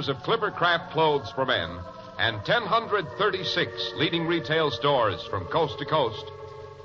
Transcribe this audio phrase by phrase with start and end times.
[0.00, 1.78] Makers of Clipper Craft clothes for men
[2.18, 6.24] and 1,036 leading retail stores from coast to coast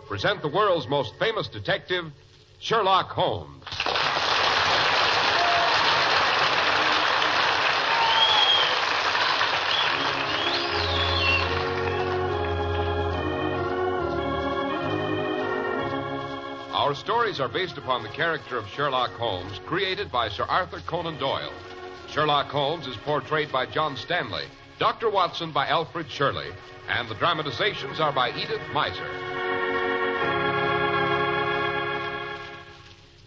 [0.06, 2.12] present the world's most famous detective,
[2.60, 3.64] Sherlock Holmes.
[16.74, 21.18] Our stories are based upon the character of Sherlock Holmes, created by Sir Arthur Conan
[21.18, 21.54] Doyle.
[22.16, 24.46] Sherlock Holmes is portrayed by John Stanley,
[24.80, 25.10] Dr.
[25.10, 26.48] Watson by Alfred Shirley,
[26.88, 29.06] and the dramatizations are by Edith Meiser.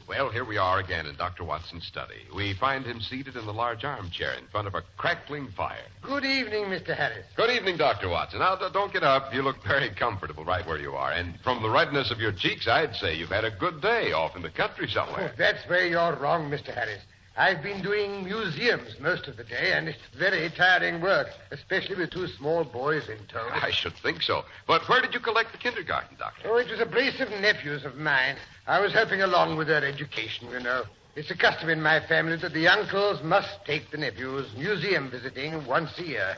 [0.08, 1.44] Well, here we are again in Dr.
[1.44, 2.14] Watson's study.
[2.34, 5.84] We find him seated in the large armchair in front of a crackling fire.
[6.00, 6.96] Good evening, Mr.
[6.96, 7.26] Harris.
[7.36, 8.08] Good evening, Dr.
[8.08, 8.38] Watson.
[8.38, 9.34] Now, d- don't get up.
[9.34, 11.12] You look very comfortable right where you are.
[11.12, 14.34] And from the redness of your cheeks, I'd say you've had a good day off
[14.34, 15.30] in the country somewhere.
[15.30, 16.74] Oh, that's where you're wrong, Mr.
[16.74, 17.02] Harris.
[17.38, 22.10] I've been doing museums most of the day, and it's very tiring work, especially with
[22.10, 23.48] two small boys in tow.
[23.52, 24.44] I should think so.
[24.66, 26.48] But where did you collect the kindergarten, Doctor?
[26.50, 28.34] Oh, it was a brace of nephews of mine.
[28.66, 30.82] I was helping along with their education, you know.
[31.14, 35.64] It's a custom in my family that the uncles must take the nephews museum visiting
[35.64, 36.36] once a year.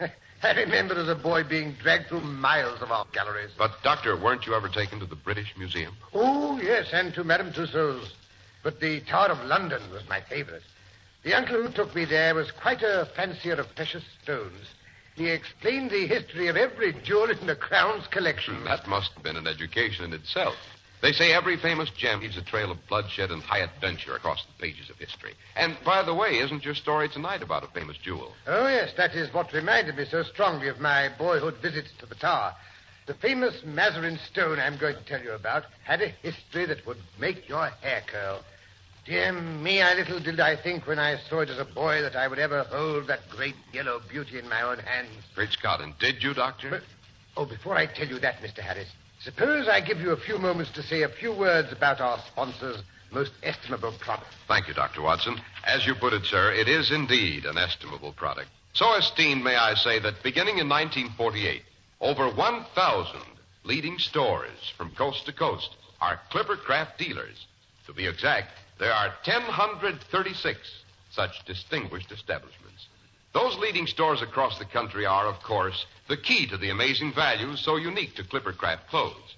[0.42, 3.52] I remember as a boy being dragged through miles of art galleries.
[3.56, 5.94] But, Doctor, weren't you ever taken to the British Museum?
[6.12, 8.14] Oh, yes, and to Madame Tussauds.
[8.62, 10.62] But the Tower of London was my favorite.
[11.22, 14.66] The uncle who took me there was quite a fancier of precious stones.
[15.16, 18.56] He explained the history of every jewel in the Crown's collection.
[18.56, 20.56] Mm, that must have been an education in itself.
[21.02, 24.62] They say every famous gem leaves a trail of bloodshed and high adventure across the
[24.62, 25.34] pages of history.
[25.56, 28.34] And, by the way, isn't your story tonight about a famous jewel?
[28.46, 32.14] Oh, yes, that is what reminded me so strongly of my boyhood visits to the
[32.14, 32.54] Tower.
[33.10, 36.98] The famous Mazarin stone I'm going to tell you about had a history that would
[37.18, 38.40] make your hair curl.
[39.04, 42.14] Dear me, I little did I think when I saw it as a boy that
[42.14, 45.10] I would ever hold that great yellow beauty in my own hands.
[45.34, 46.70] Great Scott, and did you, Doctor?
[46.70, 46.82] But,
[47.36, 48.60] oh, before I tell you that, Mr.
[48.60, 52.20] Harris, suppose I give you a few moments to say a few words about our
[52.28, 54.30] sponsor's most estimable product.
[54.46, 55.02] Thank you, Dr.
[55.02, 55.40] Watson.
[55.66, 58.50] As you put it, sir, it is indeed an estimable product.
[58.72, 61.62] So esteemed, may I say, that beginning in 1948,
[62.00, 63.20] over 1,000
[63.64, 67.46] leading stores from coast to coast are Clippercraft dealers.
[67.86, 70.58] To be exact, there are 1,036
[71.10, 72.86] such distinguished establishments.
[73.34, 77.60] Those leading stores across the country are, of course, the key to the amazing values
[77.60, 79.36] so unique to Clippercraft clothes.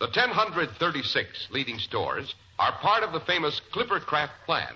[0.00, 4.74] The 1,036 leading stores are part of the famous Clippercraft plan.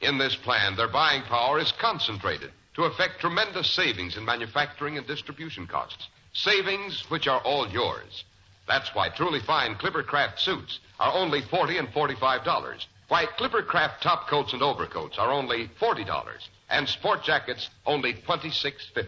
[0.00, 5.06] In this plan, their buying power is concentrated to effect tremendous savings in manufacturing and
[5.06, 6.08] distribution costs.
[6.34, 8.24] Savings which are all yours.
[8.66, 12.84] That's why truly fine Clippercraft suits are only 40 and $45.
[13.08, 19.06] Why Clippercraft top coats and overcoats are only $40 and sport jackets only $26.50.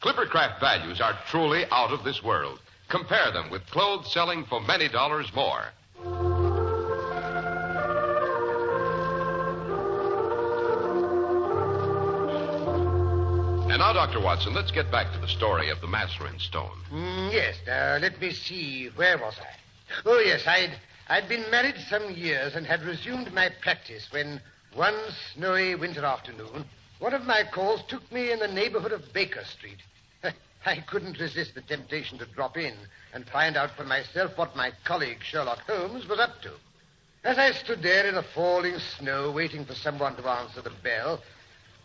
[0.00, 2.60] Clippercraft values are truly out of this world.
[2.88, 5.66] Compare them with clothes selling for many dollars more.
[13.78, 14.20] And now, Dr.
[14.20, 16.76] Watson, let's get back to the story of the Mazarin stone.
[16.90, 18.88] Mm, yes, now, let me see.
[18.96, 19.54] Where was I?
[20.04, 20.72] Oh, yes, I'd,
[21.08, 24.40] I'd been married some years and had resumed my practice when
[24.74, 24.96] one
[25.32, 26.64] snowy winter afternoon,
[26.98, 29.78] one of my calls took me in the neighborhood of Baker Street.
[30.66, 32.74] I couldn't resist the temptation to drop in
[33.14, 36.50] and find out for myself what my colleague Sherlock Holmes was up to.
[37.22, 41.20] As I stood there in the falling snow waiting for someone to answer the bell,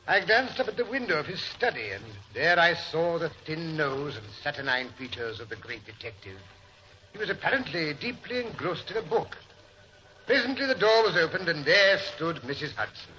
[0.05, 2.03] I glanced up at the window of his study, and
[2.33, 6.37] there I saw the thin nose and saturnine features of the great detective.
[7.13, 9.37] He was apparently deeply engrossed in a book.
[10.25, 12.73] Presently the door was opened, and there stood Mrs.
[12.75, 13.13] Hudson.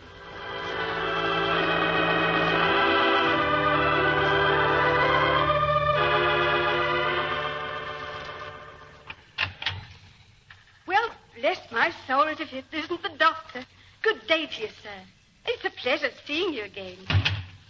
[10.87, 11.11] Well,
[11.41, 13.65] bless my soul, as if it isn't the doctor.
[14.03, 15.24] Good day to you, sir.
[15.47, 16.97] It's a pleasure seeing you again.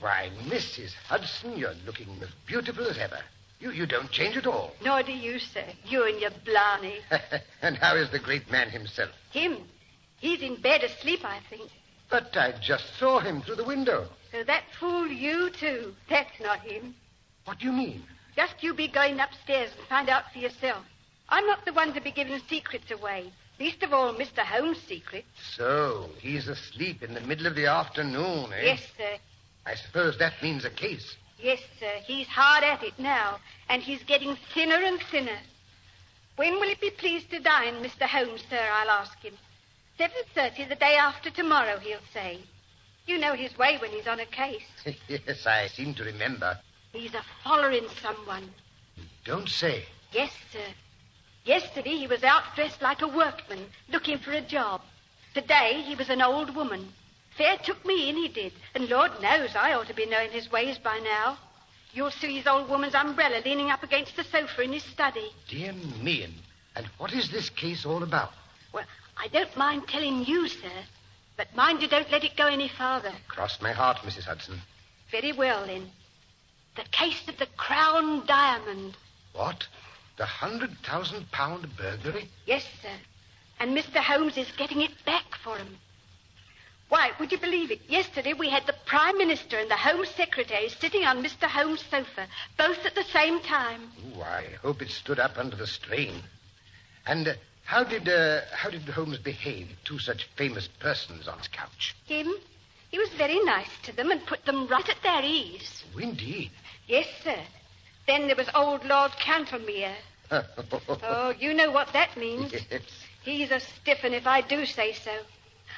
[0.00, 0.92] Why, Mrs.
[1.08, 3.18] Hudson, you're looking as beautiful as ever.
[3.58, 4.72] You, you don't change at all.
[4.82, 5.64] Nor do you, sir.
[5.86, 6.98] You and your Blarney.
[7.62, 9.10] and how is the great man himself?
[9.32, 9.58] Him.
[10.18, 11.70] He's in bed asleep, I think.
[12.10, 14.08] But I just saw him through the window.
[14.30, 15.94] So that fooled you, too.
[16.10, 16.94] That's not him.
[17.44, 18.02] What do you mean?
[18.36, 20.84] Just you be going upstairs and find out for yourself.
[21.28, 23.32] I'm not the one to be giving secrets away.
[23.60, 24.40] Least of all, Mr.
[24.40, 25.24] Holmes' secret.
[25.56, 28.62] So, he's asleep in the middle of the afternoon, eh?
[28.64, 29.16] Yes, sir.
[29.66, 31.16] I suppose that means a case.
[31.38, 31.94] Yes, sir.
[32.04, 35.38] He's hard at it now, and he's getting thinner and thinner.
[36.36, 38.06] When will it be pleased to dine, Mr.
[38.06, 38.68] Holmes, sir?
[38.72, 39.34] I'll ask him.
[39.96, 42.40] Seven thirty the day after tomorrow, he'll say.
[43.06, 44.64] You know his way when he's on a case.
[45.08, 46.58] yes, I seem to remember.
[46.92, 48.50] He's a following someone.
[49.24, 49.84] Don't say.
[50.12, 50.66] Yes, sir.
[51.44, 54.80] Yesterday he was out dressed like a workman, looking for a job.
[55.34, 56.88] Today he was an old woman.
[57.36, 58.52] Fair took me in, he did.
[58.74, 61.38] And Lord knows I ought to be knowing his ways by now.
[61.92, 65.30] You'll see his old woman's umbrella leaning up against the sofa in his study.
[65.48, 66.34] Dear me, and,
[66.76, 68.30] and what is this case all about?
[68.72, 68.84] Well,
[69.16, 70.84] I don't mind telling you, sir.
[71.36, 73.12] But mind you don't let it go any farther.
[73.28, 74.24] Cross my heart, Mrs.
[74.24, 74.60] Hudson.
[75.10, 75.90] Very well, then.
[76.76, 78.96] The case of the Crown Diamond.
[79.32, 79.66] What?
[80.16, 82.28] The hundred thousand pound burglary?
[82.46, 82.96] Yes, sir.
[83.58, 83.96] And Mr.
[83.96, 85.78] Holmes is getting it back for him.
[86.88, 87.80] Why, would you believe it?
[87.88, 91.48] Yesterday we had the Prime Minister and the Home Secretary sitting on Mr.
[91.48, 93.90] Holmes' sofa, both at the same time.
[94.14, 96.22] Oh, I hope it stood up under the strain.
[97.06, 97.34] And uh,
[97.64, 101.96] how did uh, how did Holmes behave to such famous persons on his couch?
[102.06, 102.32] Him?
[102.90, 105.82] He was very nice to them and put them right at their ease.
[105.96, 106.50] Oh, indeed.
[106.86, 107.40] Yes, sir.
[108.06, 109.94] Then there was old Lord Cantlemere.
[111.02, 112.52] Oh, you know what that means.
[112.52, 112.82] yes.
[113.22, 115.12] He's a stiff, stiff'un, if I do say so.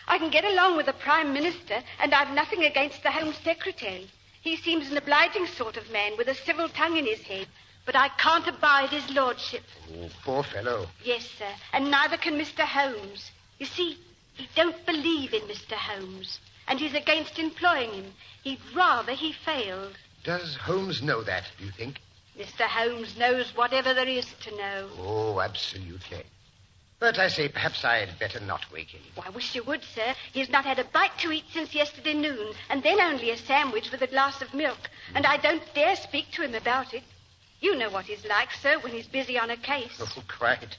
[0.09, 4.09] I can get along with the Prime Minister, and I've nothing against the Home Secretary.
[4.41, 7.49] He seems an obliging sort of man with a civil tongue in his head.
[7.85, 9.63] But I can't abide his lordship.
[9.93, 10.87] Oh, poor fellow.
[11.05, 12.65] Yes, sir, and neither can Mr.
[12.65, 13.31] Holmes.
[13.59, 13.99] You see,
[14.35, 15.75] he don't believe in Mr.
[15.75, 18.13] Holmes, and he's against employing him.
[18.43, 19.97] He'd rather he failed.
[20.25, 22.01] Does Holmes know that, do you think?
[22.39, 22.63] Mr.
[22.63, 24.89] Holmes knows whatever there is to know.
[24.99, 26.25] Oh, absolutely.
[26.99, 29.03] But I say, perhaps I'd better not wake him.
[29.19, 30.15] Oh, I wish you would, sir.
[30.33, 33.91] He's not had a bite to eat since yesterday noon, and then only a sandwich
[33.91, 34.79] with a glass of milk.
[35.15, 37.03] And I don't dare speak to him about it.
[37.61, 39.99] You know what he's like, sir, when he's busy on a case.
[40.01, 40.77] Oh, quite.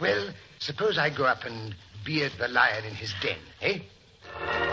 [0.00, 1.74] Well, suppose I go up and
[2.04, 4.71] beard the lion in his den, eh?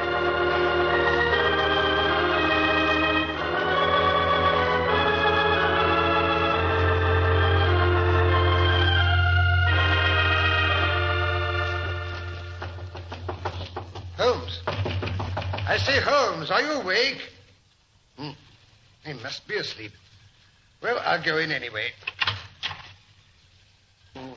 [16.89, 17.21] Awake?
[18.18, 18.31] Hmm.
[19.06, 19.91] He must be asleep.
[20.81, 21.91] Well, I'll go in anyway.
[24.16, 24.31] Hmm.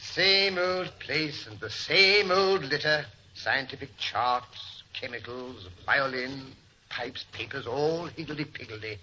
[0.00, 3.06] Same old place and the same old litter.
[3.34, 6.52] Scientific charts, chemicals, violin,
[6.90, 8.98] pipes, papers, all higgledy-piggledy.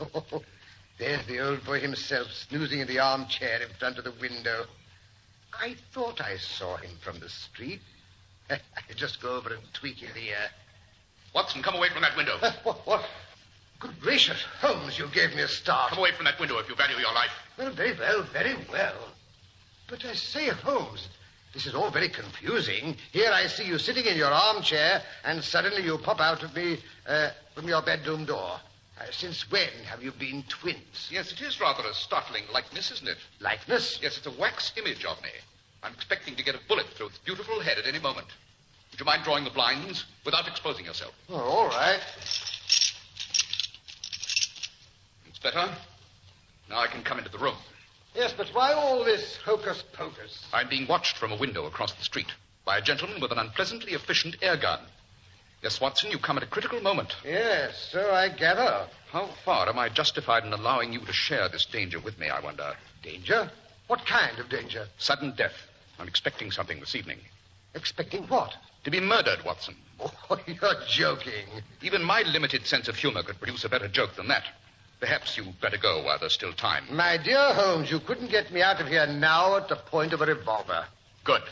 [0.00, 0.42] Oh,
[0.98, 4.64] there's the old boy himself snoozing in the armchair in front of the window.
[5.52, 7.80] I thought I saw him from the street.
[8.50, 8.58] I
[8.96, 10.48] just go over and tweak his ear.
[11.34, 12.38] Watson, come away from that window.
[12.64, 13.04] what, what?
[13.78, 15.90] Good gracious, Holmes, you gave me a start.
[15.90, 17.30] Come away from that window if you value your life.
[17.56, 19.08] Well, very well, very well.
[19.88, 21.08] But I say, Holmes,
[21.54, 22.96] this is all very confusing.
[23.10, 26.78] Here I see you sitting in your armchair, and suddenly you pop out of me
[27.06, 28.60] uh, from your bedroom door.
[29.00, 31.08] Uh, since when have you been twins?
[31.10, 33.16] Yes, it is rather a startling likeness, isn't it?
[33.40, 33.98] Likeness?
[34.02, 35.30] Yes, it's a wax image of me.
[35.82, 38.26] I'm expecting to get a bullet through its beautiful head at any moment.
[39.00, 41.14] Would you mind drawing the blinds without exposing yourself?
[41.30, 42.00] Oh, all right.
[45.26, 45.70] It's better.
[46.68, 47.54] Now I can come into the room.
[48.14, 50.44] Yes, but why all this hocus pocus?
[50.52, 52.30] I'm being watched from a window across the street
[52.66, 54.80] by a gentleman with an unpleasantly efficient air gun.
[55.62, 57.16] Yes, Watson, you come at a critical moment.
[57.24, 58.86] Yes, so I gather.
[59.12, 62.40] How far am I justified in allowing you to share this danger with me, I
[62.40, 62.74] wonder?
[63.02, 63.50] Danger?
[63.86, 64.88] What kind of danger?
[64.98, 65.56] Sudden death.
[65.98, 67.20] I'm expecting something this evening.
[67.74, 68.52] Expecting what?
[68.84, 69.76] To be murdered, Watson.
[70.00, 71.46] Oh, you're joking.
[71.82, 74.44] Even my limited sense of humor could produce a better joke than that.
[75.00, 76.84] Perhaps you'd better go while there's still time.
[76.90, 80.20] My dear Holmes, you couldn't get me out of here now at the point of
[80.20, 80.84] a revolver.
[81.24, 81.42] Good.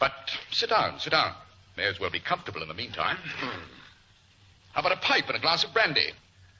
[0.00, 0.12] But
[0.50, 1.34] sit down, sit down.
[1.76, 3.16] May as well be comfortable in the meantime.
[3.16, 3.60] Hmm.
[4.72, 6.10] How about a pipe and a glass of brandy?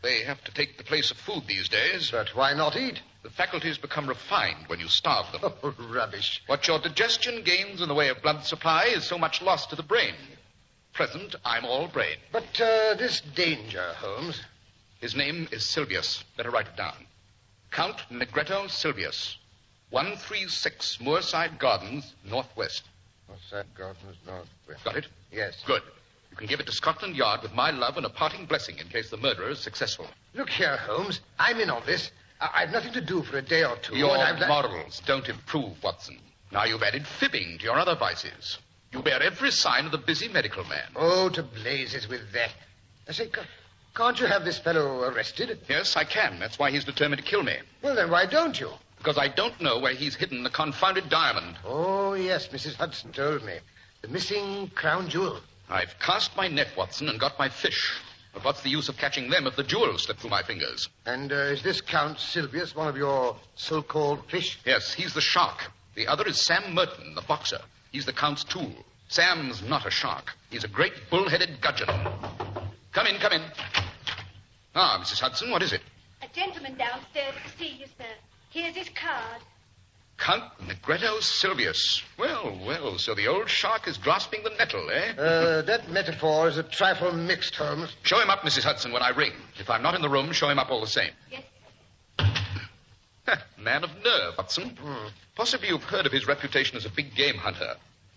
[0.02, 2.10] They have to take the place of food these days.
[2.10, 3.00] But why not eat?
[3.22, 5.52] The faculties become refined when you starve them.
[5.62, 6.42] Oh, rubbish.
[6.46, 9.76] What your digestion gains in the way of blood supply is so much lost to
[9.76, 10.14] the brain.
[10.92, 12.16] Present, I'm all brain.
[12.32, 14.40] But uh, this danger, Holmes.
[15.00, 16.24] His name is Sylvius.
[16.36, 16.94] Better write it down.
[17.70, 19.36] Count Negretto Sylvius.
[19.90, 22.84] 136 Moorside Gardens, Northwest.
[23.50, 24.84] That, Gardens Northwest?
[24.84, 25.06] Got it?
[25.32, 25.62] Yes.
[25.66, 25.82] Good.
[26.38, 29.10] Can give it to Scotland Yard with my love and a parting blessing in case
[29.10, 30.06] the murderer is successful.
[30.34, 31.20] Look here, Holmes.
[31.38, 32.12] I'm in on this.
[32.40, 33.96] I- I've nothing to do for a day or two.
[33.96, 36.20] Your and I've li- morals don't improve, Watson.
[36.52, 38.58] Now you've added fibbing to your other vices.
[38.92, 40.86] You bear every sign of the busy medical man.
[40.94, 42.52] Oh, to blazes with that.
[43.08, 43.28] I say,
[43.96, 45.58] can't you have this fellow arrested?
[45.68, 46.38] Yes, I can.
[46.38, 47.56] That's why he's determined to kill me.
[47.82, 48.70] Well, then why don't you?
[48.98, 51.56] Because I don't know where he's hidden the confounded diamond.
[51.64, 52.76] Oh, yes, Mrs.
[52.76, 53.58] Hudson told me.
[54.02, 55.40] The missing crown jewel.
[55.70, 57.92] I've cast my net, Watson, and got my fish.
[58.32, 60.88] But what's the use of catching them if the jewels slip through my fingers?
[61.06, 64.58] And uh, is this Count Sylvius one of your so-called fish?
[64.64, 65.70] Yes, he's the shark.
[65.94, 67.60] The other is Sam Merton, the boxer.
[67.92, 68.72] He's the Count's tool.
[69.08, 70.32] Sam's not a shark.
[70.50, 71.88] He's a great bull-headed gudgeon.
[72.92, 73.42] Come in, come in.
[74.74, 75.20] Ah, Mrs.
[75.20, 75.80] Hudson, what is it?
[76.22, 78.04] A gentleman downstairs to see you, sir.
[78.50, 79.42] Here's his card.
[80.18, 82.02] Count Negretto Sylvius.
[82.18, 85.12] Well, well, so the old shark is grasping the nettle, eh?
[85.16, 87.94] Uh, that metaphor is a trifle mixed, Holmes.
[88.02, 88.64] Show him up, Mrs.
[88.64, 89.32] Hudson, when I ring.
[89.58, 91.12] If I'm not in the room, show him up all the same.
[91.30, 91.42] Yes.
[93.58, 94.76] Man of nerve, Hudson.
[95.34, 97.74] Possibly you've heard of his reputation as a big game hunter.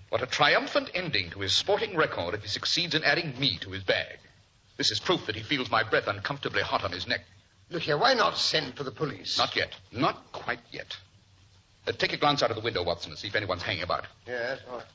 [0.10, 3.72] What a triumphant ending to his sporting record if he succeeds in adding me to
[3.72, 4.20] his bag.
[4.77, 7.22] This is proof that he feels my breath uncomfortably hot on his neck.
[7.70, 9.38] Look here, why not send for the police?
[9.38, 9.75] Not yet.
[9.91, 10.98] Not quite yet.
[11.88, 14.06] Uh, take a glance out of the window, Watson, and see if anyone's hanging about.
[14.28, 14.86] Yes, all right.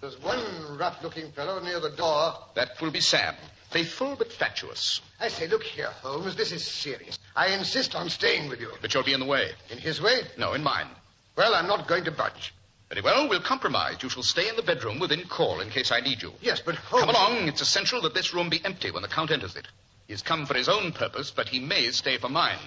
[0.00, 2.34] There's one rough-looking fellow near the door.
[2.54, 3.34] That will be Sam.
[3.70, 5.00] Faithful but fatuous.
[5.18, 7.18] I say, look here, Holmes, this is serious.
[7.34, 8.70] I insist on staying with you.
[8.82, 9.50] But you'll be in the way.
[9.70, 10.20] In his way?
[10.36, 10.88] No, in mine.
[11.36, 12.52] Well, I'm not going to budge.
[12.90, 14.02] Very well, we'll compromise.
[14.02, 16.32] You shall stay in the bedroom within call in case I need you.
[16.42, 17.06] Yes, but Holmes...
[17.06, 17.48] Come along.
[17.48, 19.66] It's essential that this room be empty when the Count enters it.
[20.06, 22.58] He's come for his own purpose, but he may stay for mine.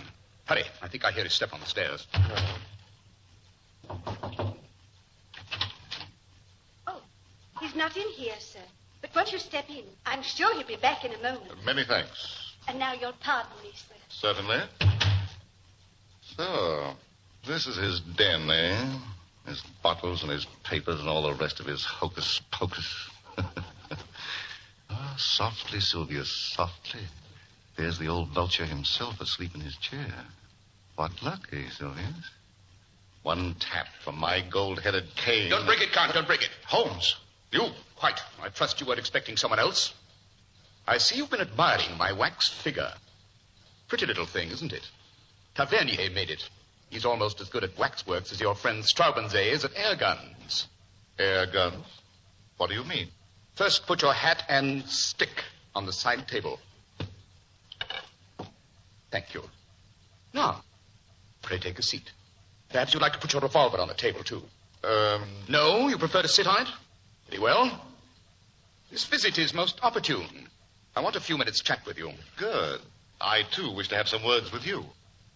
[0.45, 0.63] Hurry.
[0.81, 2.07] I think I hear his step on the stairs.
[6.87, 7.01] Oh,
[7.59, 8.59] he's not in here, sir.
[9.01, 11.63] But won't you step in, I'm sure he'll be back in a moment.
[11.63, 12.53] Many thanks.
[12.67, 13.95] And now you'll pardon me, sir.
[14.09, 14.61] Certainly.
[16.35, 16.93] So,
[17.45, 18.99] this is his den, eh?
[19.45, 23.09] His bottles and his papers and all the rest of his hocus pocus.
[24.89, 27.01] ah, softly, Sylvia, softly.
[27.77, 30.13] There's the old vulture himself asleep in his chair.
[30.95, 32.31] What luck, eh, Sylvius?
[33.23, 35.49] One tap from my gold-headed cane.
[35.49, 36.13] Don't break it, Count.
[36.13, 36.49] Don't break it.
[36.65, 37.15] Holmes,
[37.51, 37.67] you.
[37.97, 38.21] Quite.
[38.41, 39.93] I trust you weren't expecting someone else.
[40.87, 42.93] I see you've been admiring my wax figure.
[43.87, 44.87] Pretty little thing, isn't it?
[45.55, 46.47] Tavernier made it.
[46.89, 50.67] He's almost as good at waxworks as your friend Straubenzee is at air guns.
[51.19, 51.85] Air guns?
[52.57, 53.09] What do you mean?
[53.55, 55.43] First, put your hat and stick
[55.75, 56.59] on the side table.
[59.09, 59.43] Thank you.
[60.33, 60.63] Now,
[61.41, 62.11] pray take a seat.
[62.69, 64.41] Perhaps you'd like to put your revolver on the table, too.
[64.83, 66.67] Um, No, you prefer to sit on it?
[67.29, 67.81] Very well.
[68.91, 70.47] This visit is most opportune.
[70.95, 72.11] I want a few minutes' chat with you.
[72.37, 72.81] good.
[73.19, 74.85] I, too, wish to have some words with you.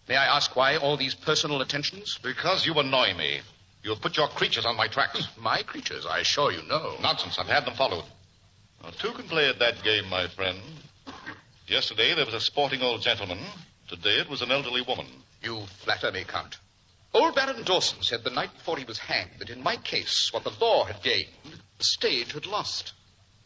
[0.08, 2.18] May I ask why all these personal attentions?
[2.22, 3.40] Because you annoy me.
[3.82, 5.26] You've put your creatures on my tracks.
[5.36, 6.94] My creatures, I assure you no.
[7.02, 7.38] Nonsense.
[7.40, 8.04] I've had them followed.
[8.82, 10.58] Now, two can play at that game, my friend.
[11.66, 13.38] Yesterday there was a sporting old gentleman.
[13.88, 15.06] Today it was an elderly woman.
[15.42, 16.58] You flatter me, Count.
[17.14, 20.44] Old Baron Dawson said the night before he was hanged that in my case, what
[20.44, 21.28] the law had gained,
[21.78, 22.94] the stage had lost.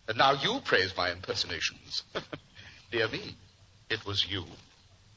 [0.08, 2.04] And now you praise my impersonations.
[2.92, 3.34] Dear me.
[3.88, 4.44] It was you.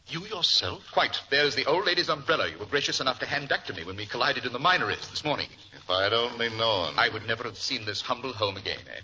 [0.07, 0.83] You yourself?
[0.91, 1.21] Quite.
[1.29, 3.95] There's the old lady's umbrella you were gracious enough to hand back to me when
[3.95, 5.47] we collided in the minories this morning.
[5.73, 6.93] If I'd only known.
[6.97, 9.01] I would never have seen this humble home again, eh?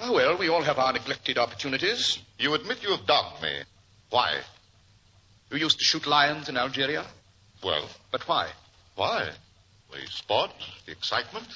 [0.00, 2.18] Oh, well, we all have our neglected opportunities.
[2.38, 3.62] You admit you have dogged me.
[4.10, 4.40] Why?
[5.50, 7.04] You used to shoot lions in Algeria.
[7.64, 8.50] Well, But why?
[8.96, 9.30] why?
[9.90, 10.50] The sport,
[10.86, 11.46] the excitement,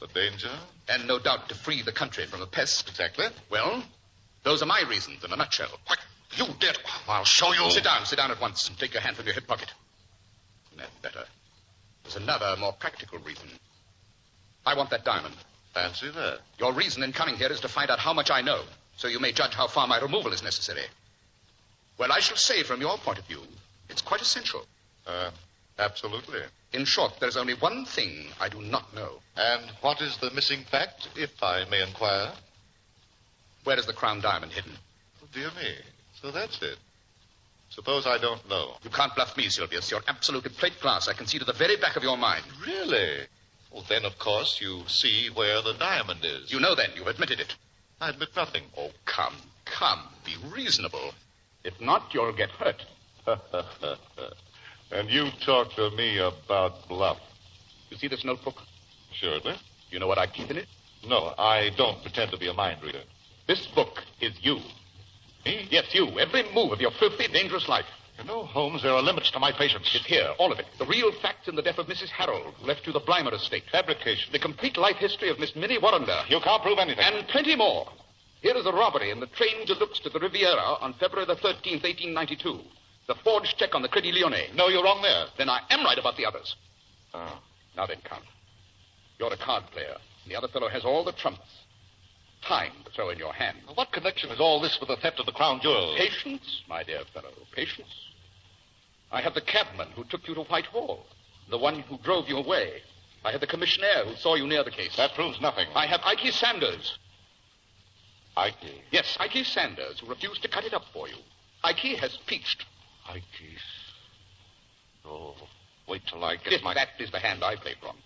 [0.00, 0.50] the danger.
[0.88, 2.88] And no doubt to free the country from a pest.
[2.88, 3.26] Exactly.
[3.50, 3.82] Well,
[4.42, 5.68] those are my reasons in a nutshell.
[5.86, 5.98] What?
[6.34, 6.78] You did.
[7.08, 7.70] I'll show you.
[7.70, 9.70] Sit down, sit down at once and take your hand from your hip pocket.
[10.76, 11.24] That's better.
[12.04, 13.48] There's another, more practical reason.
[14.64, 15.34] I want that diamond.
[15.74, 16.38] Fancy that.
[16.58, 18.62] Your reason in coming here is to find out how much I know,
[18.96, 20.84] so you may judge how far my removal is necessary.
[21.98, 23.42] Well, I shall say from your point of view,
[23.90, 24.64] it's quite essential.
[25.06, 25.30] Uh,
[25.78, 26.40] absolutely.
[26.72, 29.20] In short, there's only one thing I do not know.
[29.36, 32.32] And what is the missing fact, if I may inquire?
[33.64, 34.72] Where is the crown diamond hidden?
[35.22, 35.74] Oh, dear me.
[36.20, 36.78] So that's it.
[37.70, 38.76] Suppose I don't know.
[38.82, 39.90] You can't bluff me, Sylvius.
[39.90, 41.08] You're absolutely plate glass.
[41.08, 42.44] I can see to the very back of your mind.
[42.66, 43.20] Really?
[43.72, 46.52] Well, then, of course, you see where the diamond is.
[46.52, 46.90] You know then.
[46.94, 47.54] You've admitted it.
[48.00, 48.64] I admit nothing.
[48.76, 50.00] Oh, come, come.
[50.24, 51.12] Be reasonable.
[51.64, 52.84] If not, you'll get hurt.
[54.92, 57.18] and you talk to me about bluff.
[57.90, 58.56] You see this notebook?
[59.12, 59.54] Surely.
[59.90, 60.66] You know what I keep in it?
[61.06, 63.02] No, I don't pretend to be a mind reader.
[63.46, 64.58] This book is you.
[65.44, 65.66] Me?
[65.70, 66.18] Yes, you.
[66.18, 67.86] Every move of your filthy, dangerous life.
[68.18, 69.90] You know, Holmes, there are limits to my patience.
[69.94, 70.66] It's here, all of it.
[70.78, 72.08] The real facts in the death of Mrs.
[72.08, 73.64] Harold, who left you the Blymer estate.
[73.72, 74.30] Fabrication.
[74.32, 76.22] The complete life history of Miss Minnie Warrender.
[76.28, 77.04] You can't prove anything.
[77.04, 77.88] And plenty more.
[78.42, 81.36] Here is a robbery in the train de luxe to the Riviera on February the
[81.36, 82.60] 13th, 1892.
[83.08, 84.50] The forged check on the Credit Lyonnais.
[84.54, 85.26] No, you're wrong there.
[85.36, 86.54] Then I am right about the others.
[87.14, 87.40] Oh.
[87.76, 88.24] Now then, Count.
[89.18, 89.96] You're a card player.
[90.24, 91.40] And the other fellow has all the trumps.
[92.42, 93.58] Time to throw in your hand.
[93.74, 95.96] What connection is all this with the theft of the crown jewels?
[95.96, 97.88] Patience, my dear fellow, patience.
[99.12, 101.06] I have the cabman who took you to Whitehall,
[101.50, 102.82] the one who drove you away.
[103.24, 104.96] I have the commissionaire who saw you near the case.
[104.96, 105.66] That proves nothing.
[105.74, 106.98] I have Ike Sanders.
[108.36, 108.82] Ike?
[108.90, 111.16] Yes, Ike Sanders, who refused to cut it up for you.
[111.62, 112.64] Ike has peached.
[113.12, 113.58] Ike.
[115.04, 115.34] Oh,
[115.88, 116.74] wait till I get my...
[116.74, 117.96] that is the hand I play from.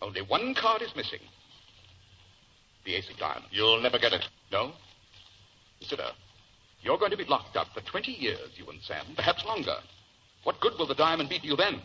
[0.00, 1.20] Only one card is missing.
[2.84, 3.48] The ace of diamonds.
[3.50, 4.24] You'll never get it.
[4.52, 4.72] No?
[5.80, 6.08] Consider.
[6.82, 9.76] You're going to be locked up for 20 years, you and Sam, perhaps longer.
[10.44, 11.80] What good will the diamond be to you then?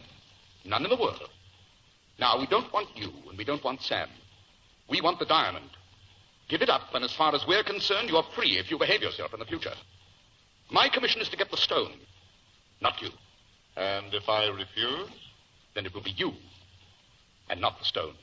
[0.66, 1.30] None in the world.
[2.20, 4.10] Now, we don't want you, and we don't want Sam.
[4.90, 5.70] We want the diamond.
[6.50, 9.34] Give it up, and as far as we're concerned, you're free if you behave yourself
[9.34, 9.74] in the future.
[10.70, 11.94] My commission is to get the stone,
[12.81, 13.09] not you.
[13.75, 15.09] And if I refuse?
[15.75, 16.33] Then it will be you,
[17.50, 18.15] and not the stone.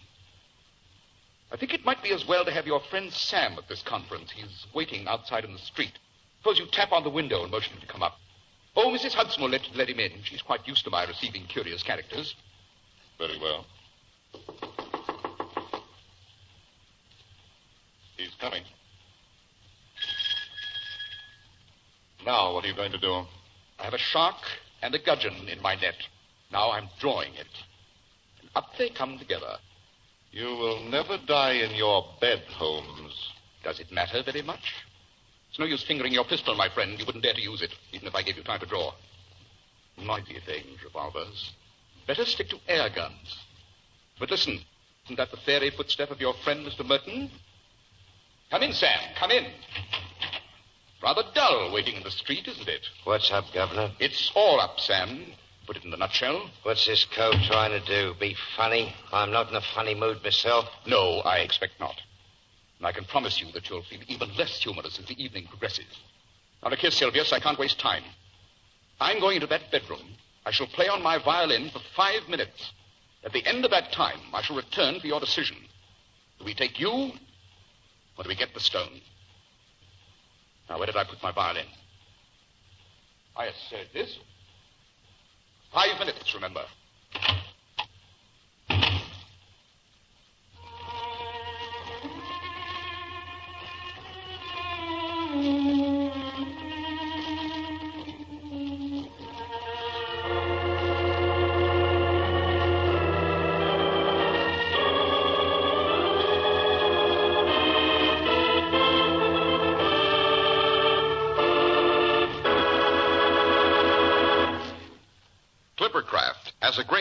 [1.53, 4.33] I think it might be as well to have your friend Sam at this conference.
[4.33, 5.93] He's waiting outside in the street.
[6.41, 8.19] Suppose you tap on the window and motion him to come up.
[8.75, 9.15] Oh, Mrs.
[9.15, 10.11] Hudson will let, let him in.
[10.25, 12.35] She's quite used to my receiving curious characters.
[13.19, 13.65] Very well.
[18.17, 18.63] He's coming.
[22.25, 23.25] Now, what are you going to do?
[23.79, 24.37] I have a shark
[24.83, 25.97] and a gudgeon in my net.
[26.53, 27.47] Now I'm drawing it.
[28.41, 29.57] And up they come together.
[30.31, 33.33] You will never die in your bed, Holmes.
[33.65, 34.75] Does it matter very much?
[35.51, 36.99] It's no use fingering your pistol, my friend.
[36.99, 38.93] You wouldn't dare to use it, even if I gave you time to draw.
[39.97, 41.53] Noisy things, revolvers.
[42.07, 43.39] Better stick to air guns.
[44.19, 44.61] But listen,
[45.07, 46.87] isn't that the fairy footstep of your friend, Mr.
[46.87, 47.31] Merton?
[48.51, 48.99] Come in, Sam.
[49.19, 49.47] Come in.
[51.03, 52.89] Rather dull waiting in the street, isn't it?
[53.05, 53.93] What's up, Governor?
[54.01, 55.27] It's all up, Sam.
[55.67, 56.49] Put it in the nutshell.
[56.63, 58.15] What's this cove trying to do?
[58.19, 58.95] Be funny?
[59.13, 60.67] I'm not in a funny mood myself.
[60.87, 62.01] No, I expect not.
[62.79, 65.85] And I can promise you that you'll feel even less humorous as the evening progresses.
[66.63, 68.05] Now, look here, Sylvius, I can't waste time.
[69.01, 70.17] I'm going into that bedroom.
[70.47, 72.73] I shall play on my violin for five minutes.
[73.25, 75.57] At the end of that time, I shall return for your decision.
[76.39, 77.11] Do we take you,
[78.17, 79.01] or do we get the stone?
[80.69, 81.67] Now, where did I put my violin?
[83.37, 84.19] I said this.
[85.73, 86.63] Five minutes, remember.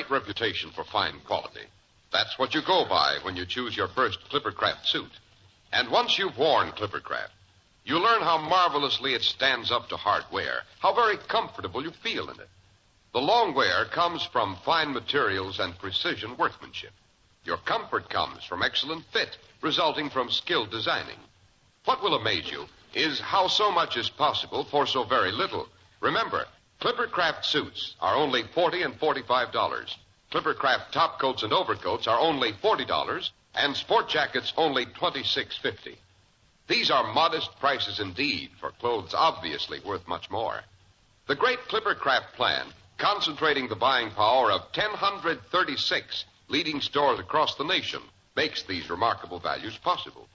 [0.08, 1.66] Great reputation for fine quality.
[2.12, 5.12] That's what you go by when you choose your first Clippercraft suit.
[5.74, 7.30] And once you've worn Clippercraft,
[7.84, 12.30] you learn how marvelously it stands up to hard wear, how very comfortable you feel
[12.30, 12.50] in it.
[13.14, 16.92] The long wear comes from fine materials and precision workmanship.
[17.44, 21.20] Your comfort comes from excellent fit, resulting from skilled designing.
[21.86, 25.68] What will amaze you is how so much is possible for so very little.
[26.02, 26.46] Remember,
[26.82, 29.98] Clippercraft suits are only forty and forty-five dollars.
[30.32, 35.98] Clippercraft top coats and overcoats are only forty dollars, and sport jackets only twenty-six fifty.
[36.68, 40.62] These are modest prices indeed for clothes obviously worth much more.
[41.28, 42.66] The great Clippercraft plan,
[42.98, 48.02] concentrating the buying power of 1,036 leading stores across the nation,
[48.36, 50.28] makes these remarkable values possible.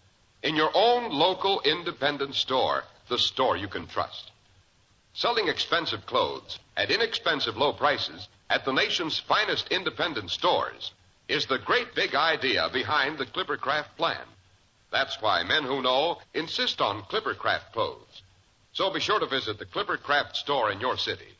[0.42, 4.30] In your own local independent store, the store you can trust.
[5.20, 10.92] Selling expensive clothes at inexpensive low prices at the nation's finest independent stores
[11.28, 14.24] is the great big idea behind the Clippercraft plan.
[14.90, 18.22] That's why men who know insist on Clippercraft clothes.
[18.72, 21.36] So be sure to visit the Clippercraft store in your city.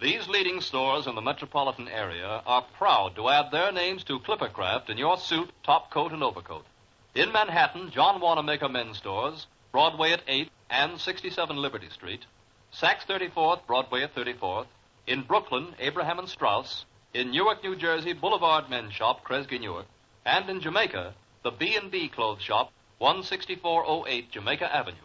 [0.00, 4.88] These leading stores in the metropolitan area are proud to add their names to Clippercraft
[4.88, 6.64] in your suit, top coat, and overcoat.
[7.14, 12.24] In Manhattan, John Wanamaker Men's Stores, Broadway at 8th and 67 Liberty Street,
[12.80, 14.66] Saks 34th, Broadway at 34th,
[15.06, 16.84] in Brooklyn, Abraham and Straus,
[17.14, 19.86] in Newark, New Jersey, Boulevard Men's Shop, Kresge Newark,
[20.26, 24.96] and in Jamaica, the B&B Clothes Shop, 16408 Jamaica Avenue.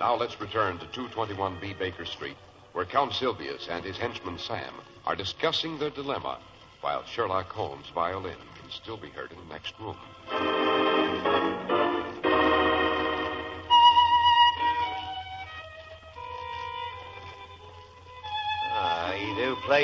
[0.00, 2.38] Now let's return to 221B Baker Street,
[2.72, 4.72] where Count Sylvius and his henchman Sam
[5.04, 6.38] are discussing their dilemma,
[6.80, 9.96] while Sherlock Holmes' violin can still be heard in the next room.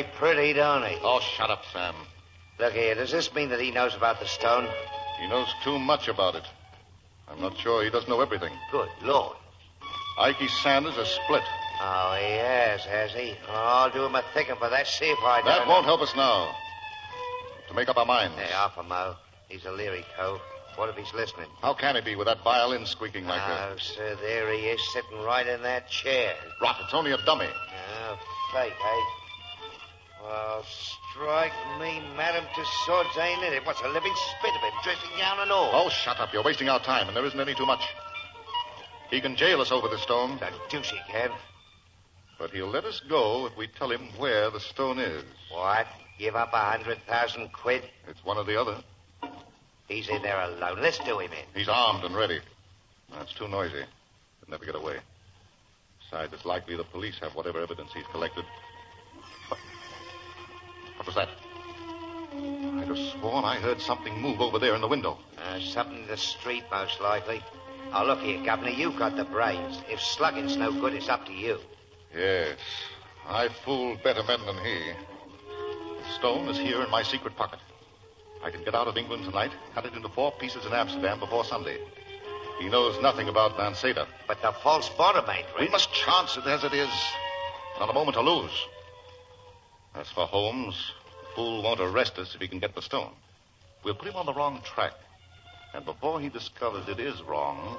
[0.03, 0.99] Play pretty, don't he?
[1.03, 1.95] Oh, shut up, Sam.
[2.59, 4.69] Look here, does this mean that he knows about the stone?
[5.21, 6.45] He knows too much about it.
[7.29, 8.53] I'm not sure he doesn't know everything.
[8.71, 9.37] Good Lord.
[10.19, 11.43] Ikey Sanders is split.
[11.81, 13.35] Oh, he has, has he?
[13.49, 14.87] Oh, I'll do him a thinking for that.
[14.87, 15.47] See if I don't.
[15.47, 16.55] That won't help us now.
[17.69, 18.35] To make up our minds.
[18.37, 19.17] Hey, off him, Mo.
[19.49, 20.41] He's a leery cove.
[20.77, 21.49] What if he's listening?
[21.61, 23.73] How can he be with that violin squeaking like that?
[23.73, 26.35] Oh, sir, there he is, sitting right in that chair.
[26.63, 27.49] Rot, it's only a dummy.
[27.49, 28.19] Oh,
[28.53, 29.26] fake, eh?
[30.27, 33.65] Well, strike me, madam, to swords ain't it?
[33.65, 35.71] What's a living spit of him, dressing gown and all?
[35.73, 36.33] Oh, shut up.
[36.33, 37.83] You're wasting our time, and there isn't any too much.
[39.11, 41.31] He can jail us over the stone, The deuce he can.
[42.41, 45.23] but he'll let us go if we tell him where the stone is.
[45.53, 45.87] What?
[46.19, 47.85] Give up a hundred thousand quid?
[48.09, 48.79] It's one or the other.
[49.87, 50.81] He's in there alone.
[50.83, 51.45] Let's do him in.
[51.55, 52.41] He's armed and ready.
[53.13, 53.77] That's too noisy.
[53.77, 54.97] He'll never get away.
[56.01, 58.45] Besides, it's likely the police have whatever evidence he's collected.
[61.17, 62.83] What, what was that?
[62.83, 65.19] I'd have sworn I heard something move over there in the window.
[65.39, 67.43] Uh, something in the street, most likely.
[67.95, 68.71] Oh, look here, Governor.
[68.71, 69.81] You've got the brains.
[69.89, 71.59] If slugging's no good, it's up to you.
[72.15, 72.59] Yes,
[73.27, 74.93] I fooled better men than he.
[75.99, 77.61] The stone is here in my secret pocket.
[78.45, 81.45] I can get out of England tonight, cut it into four pieces in Amsterdam before
[81.45, 81.79] Sunday.
[82.61, 84.07] He knows nothing about Van Seddar.
[84.29, 86.91] But the false bottom ain't We must chance it as it is.
[87.81, 88.67] Not a moment to lose.
[89.95, 90.93] As for Holmes,
[91.37, 93.13] fool won't arrest us if he can get the stone.
[93.85, 94.95] We'll put him on the wrong track.
[95.75, 97.77] And before he discovers it is wrong,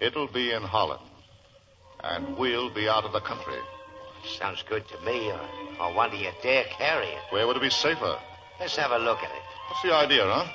[0.00, 1.00] it'll be in Holland.
[2.02, 3.58] And we'll be out of the country.
[4.38, 5.30] Sounds good to me.
[5.30, 7.18] I, I wonder you dare carry it.
[7.30, 8.18] Where would it be safer?
[8.58, 9.42] Let's have a look at it.
[9.68, 10.46] What's the idea, huh?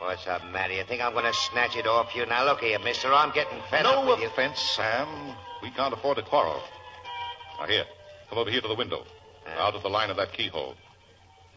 [0.00, 0.74] What's up, Matty?
[0.74, 2.26] You think I'm going to snatch it off you?
[2.26, 3.12] Now, look here, mister.
[3.12, 4.26] I'm getting fed up no with you.
[4.26, 5.34] offense, Sam.
[5.62, 6.60] We can't afford to quarrel.
[7.58, 7.84] Now, here.
[8.28, 9.04] Come over here to the window.
[9.46, 9.62] Uh.
[9.62, 10.74] Out of the line of that keyhole.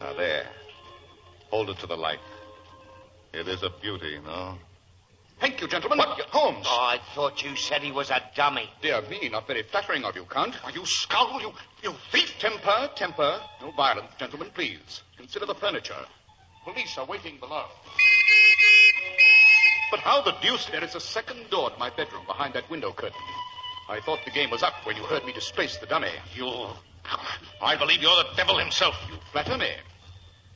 [0.00, 0.46] Now, there.
[1.50, 2.20] Hold it to the light.
[3.32, 4.58] It is a beauty, no?
[5.40, 5.98] Thank you, gentlemen.
[5.98, 6.20] What?
[6.30, 6.66] Holmes.
[6.68, 8.68] Oh, I thought you said he was a dummy.
[8.82, 10.56] Dear me, not very flattering of you, Count.
[10.74, 12.34] You scoundrel, you, you thief.
[12.40, 13.40] Temper, temper.
[13.60, 15.02] No violence, gentlemen, please.
[15.16, 15.94] Consider the furniture.
[16.64, 17.66] Police are waiting below.
[19.90, 20.66] But how the deuce...
[20.66, 23.20] There is a second door to my bedroom behind that window curtain.
[23.88, 26.10] I thought the game was up when you heard me displace the dummy.
[26.34, 26.68] You...
[27.60, 28.94] I believe you're the devil himself.
[29.10, 29.70] You flatter me.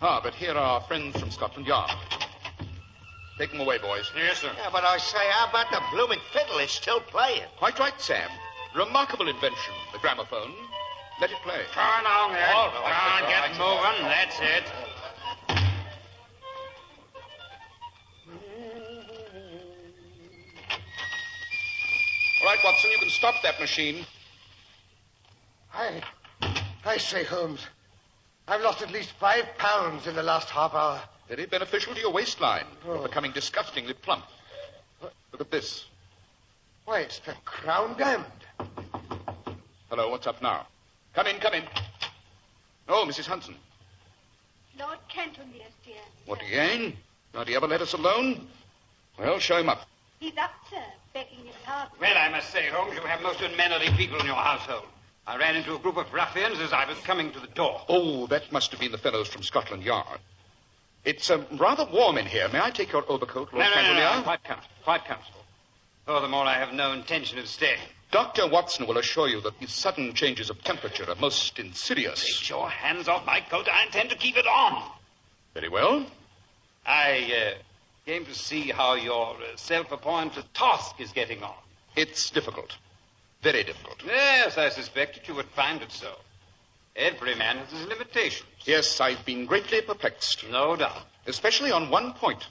[0.01, 1.91] Ah, but here are our friends from Scotland Yard.
[3.39, 4.11] Take them away, boys.
[4.17, 4.53] Yes, sir.
[4.57, 6.59] Yeah, but I say, how about the blooming fiddle?
[6.59, 7.43] It's still playing.
[7.59, 8.29] Quite right, Sam.
[8.75, 10.53] Remarkable invention, the gramophone.
[11.21, 11.61] Let it play.
[11.73, 12.53] Turn on, Ed.
[12.53, 14.03] All Come on, get moving.
[14.09, 14.65] That's it.
[22.41, 24.05] All right, Watson, you can stop that machine.
[25.73, 26.03] I.
[26.85, 27.61] I say, Holmes.
[28.49, 31.01] I've lost at least five pounds in the last half hour.
[31.29, 32.67] Very beneficial to your waistline.
[32.85, 33.03] You're Oh.
[33.03, 34.25] becoming disgustingly plump.
[35.01, 35.87] Look at this.
[36.85, 38.27] Why, it's the Crown Diamond.
[39.89, 40.67] Hello, what's up now?
[41.15, 41.65] Come in, come in.
[42.89, 43.27] Oh, Mrs.
[43.27, 43.55] Hudson.
[44.79, 45.95] Lord Cantlemere, dear.
[46.27, 46.97] What again?
[47.33, 48.49] Don't he ever let us alone?
[49.19, 49.87] Well, show him up.
[50.19, 50.83] He's up, sir,
[51.15, 51.93] begging his pardon.
[52.01, 54.85] Well, I must say, Holmes, you have most unmannerly people in your household.
[55.27, 57.81] I ran into a group of ruffians as I was coming to the door.
[57.89, 60.19] Oh, that must have been the fellows from Scotland Yard.
[61.05, 62.49] It's um, rather warm in here.
[62.49, 64.09] May I take your overcoat, Lord no, no, no, no?
[64.09, 64.75] I'm quite comfortable.
[64.85, 65.45] Quite comfortable.
[66.09, 67.81] Oh, the more I have no intention of staying.
[68.11, 68.49] Dr.
[68.49, 72.41] Watson will assure you that these sudden changes of temperature are most insidious.
[72.41, 73.69] Take your hands off my coat.
[73.73, 74.91] I intend to keep it on.
[75.55, 76.05] Very well.
[76.85, 77.59] I uh,
[78.05, 81.55] came to see how your uh, self-appointed task is getting on.
[81.97, 82.77] It's difficult.
[83.43, 84.03] Very difficult.
[84.07, 86.13] Yes, I suspected you would find it so.
[86.95, 88.49] Every man has his limitations.
[88.65, 90.45] Yes, I've been greatly perplexed.
[90.51, 91.03] No doubt.
[91.27, 92.47] Especially on one point.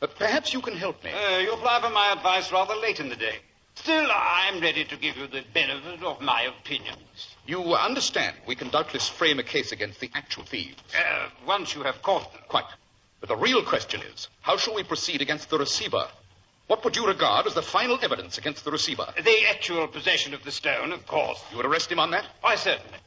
[0.00, 1.10] But perhaps you can help me.
[1.10, 3.36] Uh, you apply for my advice rather late in the day.
[3.74, 7.36] Still, I'm ready to give you the benefit of my opinions.
[7.46, 10.76] You understand, we can doubtless frame a case against the actual thieves.
[10.96, 12.42] Uh, once you have caught them.
[12.48, 12.64] Quite.
[13.20, 16.08] But the real question is, how shall we proceed against the receiver?
[16.68, 19.06] What would you regard as the final evidence against the receiver?
[19.16, 21.42] The actual possession of the stone, of course.
[21.50, 22.26] You would arrest him on that?
[22.42, 22.98] Why, certainly.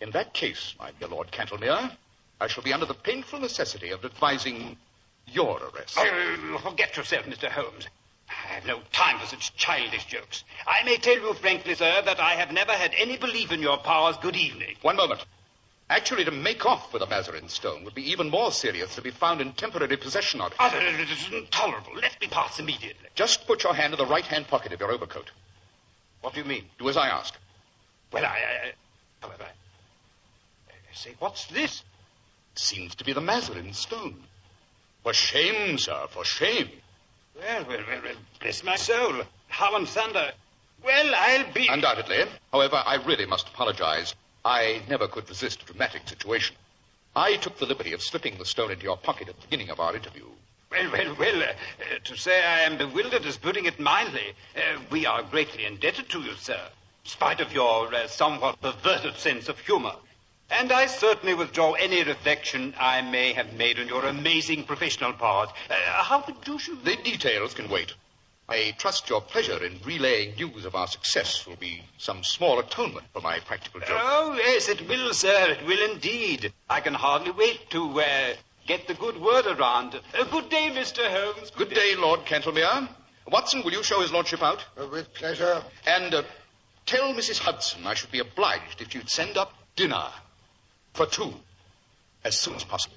[0.00, 1.92] In that case, my dear Lord Cantlemere,
[2.40, 4.78] I shall be under the painful necessity of advising
[5.26, 5.98] your arrest.
[5.98, 7.50] Oh, forget yourself, Mr.
[7.50, 7.86] Holmes.
[8.28, 10.42] I have no time for such childish jokes.
[10.66, 13.76] I may tell you frankly, sir, that I have never had any belief in your
[13.76, 14.16] powers.
[14.16, 14.76] Good evening.
[14.80, 15.24] One moment.
[15.90, 19.10] Actually, to make off with a Mazarin stone would be even more serious to be
[19.10, 20.56] found in temporary possession of it.
[20.58, 21.94] Oh, it is intolerable.
[21.96, 23.08] Let me pass immediately.
[23.14, 25.30] Just put your hand in the right hand pocket of your overcoat.
[26.22, 26.64] What do you mean?
[26.78, 27.34] Do as I ask.
[28.12, 28.28] Well, I.
[28.28, 28.72] I
[29.20, 29.44] however.
[30.94, 31.82] I say, what's this?
[32.54, 34.22] Seems to be the Mazarin stone.
[35.02, 36.70] For shame, sir, for shame.
[37.36, 39.22] Well, well, well, well, bless my soul.
[39.48, 40.30] How in thunder.
[40.82, 41.66] Well, I'll be.
[41.68, 42.24] Undoubtedly.
[42.52, 44.14] However, I really must apologize.
[44.44, 46.54] I never could resist a dramatic situation.
[47.16, 49.80] I took the liberty of slipping the stone into your pocket at the beginning of
[49.80, 50.26] our interview.
[50.70, 51.42] Well, well, well.
[51.42, 54.34] Uh, uh, to say I am bewildered is putting it mildly.
[54.56, 56.60] Uh, we are greatly indebted to you, sir,
[57.04, 59.94] in spite of your uh, somewhat perverted sense of humor.
[60.50, 65.48] And I certainly withdraw any reflection I may have made on your amazing professional powers.
[65.70, 66.76] Uh, how could you.
[66.84, 67.94] The details can wait.
[68.48, 73.06] I trust your pleasure in relaying news of our success will be some small atonement
[73.12, 73.88] for my practical joke.
[73.90, 75.50] Oh, yes, it will, sir.
[75.52, 76.52] It will indeed.
[76.68, 78.34] I can hardly wait to uh,
[78.66, 79.98] get the good word around.
[80.18, 81.08] Uh, good day, Mr.
[81.08, 81.50] Holmes.
[81.50, 82.88] Good, good day, day, Lord Cantlemere.
[83.26, 84.62] Watson, will you show his lordship out?
[84.78, 85.62] Uh, with pleasure.
[85.86, 86.22] And uh,
[86.84, 87.38] tell Mrs.
[87.38, 90.08] Hudson I should be obliged if you'd send up dinner
[90.92, 91.32] for two
[92.22, 92.96] as soon as possible.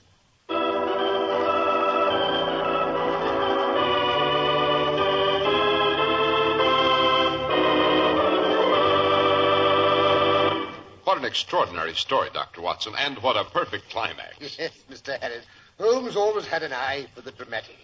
[11.17, 12.61] What an extraordinary story, Dr.
[12.61, 14.35] Watson, and what a perfect climax.
[14.59, 15.19] Yes, Mr.
[15.19, 15.43] Harris.
[15.79, 17.75] Holmes always had an eye for the dramatic.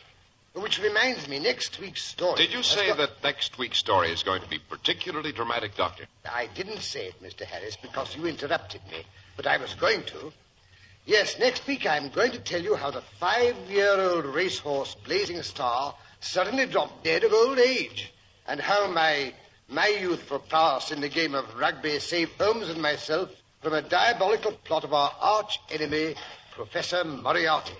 [0.53, 2.37] Which reminds me, next week's story.
[2.37, 2.97] Did you say got...
[2.97, 6.05] that next week's story is going to be particularly dramatic, Doctor?
[6.31, 7.41] I didn't say it, Mr.
[7.41, 9.03] Harris, because you interrupted me.
[9.35, 10.31] But I was going to.
[11.07, 15.41] Yes, next week I'm going to tell you how the five year old racehorse Blazing
[15.41, 18.13] Star suddenly dropped dead of old age,
[18.45, 19.33] and how my
[19.69, 23.29] my youthful prowess in the game of rugby saved Holmes and myself
[23.61, 26.15] from a diabolical plot of our arch enemy,
[26.51, 27.73] Professor Moriarty.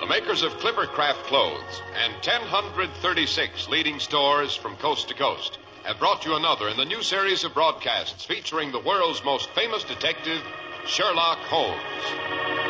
[0.00, 6.24] The makers of Clippercraft clothes and 1,036 leading stores from coast to coast have brought
[6.24, 10.42] you another in the new series of broadcasts featuring the world's most famous detective,
[10.86, 12.69] Sherlock Holmes.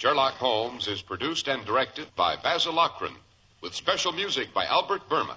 [0.00, 3.18] Sherlock Holmes is produced and directed by Basil Loughrane,
[3.60, 5.36] with special music by Albert Buhrman.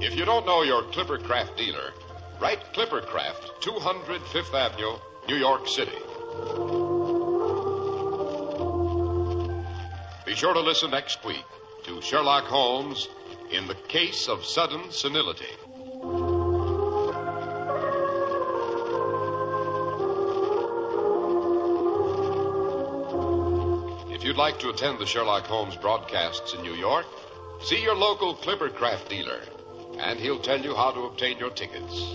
[0.00, 1.90] If you don't know your Clippercraft dealer,
[2.40, 5.98] write Clippercraft, 200 Fifth Avenue, New York City.
[10.24, 11.44] Be sure to listen next week
[11.86, 13.08] to Sherlock Holmes
[13.50, 15.50] in the case of sudden senility.
[24.30, 27.04] You'd like to attend the Sherlock Holmes broadcasts in New York,
[27.64, 29.40] see your local Clippercraft dealer,
[29.98, 32.14] and he'll tell you how to obtain your tickets.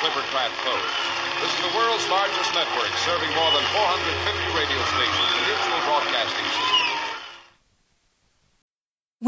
[0.00, 1.29] Clippercraft Clothes.
[1.40, 6.44] This is the world's largest network serving more than 450 radio stations and mutual broadcasting
[6.44, 6.79] systems.